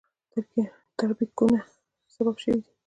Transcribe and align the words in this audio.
تربګنیو 0.97 1.61
سبب 2.15 2.35
شوي 2.43 2.57
دي. 2.63 2.71